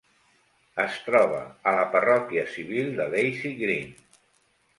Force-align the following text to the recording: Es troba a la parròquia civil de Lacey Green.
Es 0.83 0.95
troba 1.09 1.41
a 1.73 1.73
la 1.81 1.83
parròquia 1.97 2.47
civil 2.55 2.91
de 3.01 3.07
Lacey 3.13 3.53
Green. 3.61 3.95